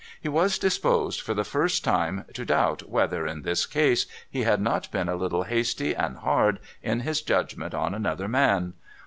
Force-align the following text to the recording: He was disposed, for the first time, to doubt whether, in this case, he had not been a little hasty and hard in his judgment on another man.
He 0.19 0.29
was 0.29 0.57
disposed, 0.57 1.21
for 1.21 1.35
the 1.35 1.43
first 1.43 1.83
time, 1.83 2.25
to 2.33 2.43
doubt 2.43 2.89
whether, 2.89 3.27
in 3.27 3.43
this 3.43 3.67
case, 3.67 4.07
he 4.27 4.41
had 4.41 4.59
not 4.59 4.89
been 4.89 5.07
a 5.07 5.13
little 5.15 5.43
hasty 5.43 5.95
and 5.95 6.17
hard 6.17 6.57
in 6.81 7.01
his 7.01 7.21
judgment 7.21 7.75
on 7.75 7.93
another 7.93 8.27
man. 8.27 8.73